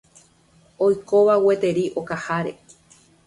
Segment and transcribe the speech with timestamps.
[0.85, 2.53] oikóva gueteri okaháre